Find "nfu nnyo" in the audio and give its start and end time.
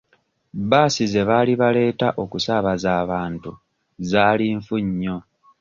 4.59-5.17